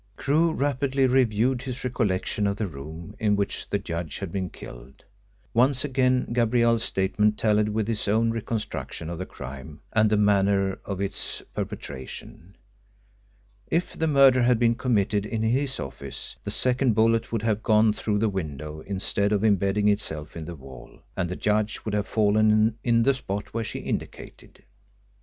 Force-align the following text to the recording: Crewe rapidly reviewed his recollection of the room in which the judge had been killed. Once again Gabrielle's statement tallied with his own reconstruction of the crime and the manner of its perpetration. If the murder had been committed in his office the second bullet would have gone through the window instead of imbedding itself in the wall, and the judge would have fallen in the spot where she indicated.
Crewe 0.17 0.51
rapidly 0.53 1.05
reviewed 1.05 1.61
his 1.61 1.83
recollection 1.83 2.47
of 2.47 2.55
the 2.57 2.65
room 2.65 3.15
in 3.19 3.35
which 3.35 3.69
the 3.69 3.77
judge 3.77 4.17
had 4.17 4.31
been 4.31 4.49
killed. 4.49 5.03
Once 5.53 5.85
again 5.85 6.33
Gabrielle's 6.33 6.81
statement 6.83 7.37
tallied 7.37 7.69
with 7.69 7.87
his 7.87 8.07
own 8.07 8.31
reconstruction 8.31 9.11
of 9.11 9.19
the 9.19 9.27
crime 9.27 9.79
and 9.93 10.09
the 10.09 10.17
manner 10.17 10.79
of 10.85 11.01
its 11.01 11.43
perpetration. 11.53 12.55
If 13.67 13.93
the 13.95 14.07
murder 14.07 14.41
had 14.41 14.57
been 14.57 14.73
committed 14.73 15.23
in 15.23 15.43
his 15.43 15.79
office 15.79 16.35
the 16.43 16.49
second 16.49 16.95
bullet 16.95 17.31
would 17.31 17.43
have 17.43 17.61
gone 17.61 17.93
through 17.93 18.17
the 18.17 18.27
window 18.27 18.79
instead 18.87 19.31
of 19.31 19.43
imbedding 19.43 19.87
itself 19.87 20.35
in 20.35 20.45
the 20.45 20.55
wall, 20.55 21.03
and 21.15 21.29
the 21.29 21.35
judge 21.35 21.85
would 21.85 21.93
have 21.93 22.07
fallen 22.07 22.75
in 22.83 23.03
the 23.03 23.13
spot 23.13 23.53
where 23.53 23.63
she 23.63 23.77
indicated. 23.77 24.63